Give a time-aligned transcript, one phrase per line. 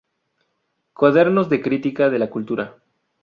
[0.93, 2.75] Cuadernos de Crítica de la Cultura".